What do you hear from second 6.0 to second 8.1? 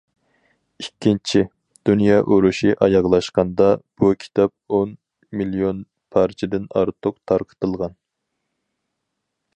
پارچىدىن ئارتۇق تارقىتىلغان.